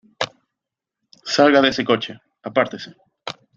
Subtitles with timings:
[1.23, 2.95] ¡Salga de ese coche!¡ apártese!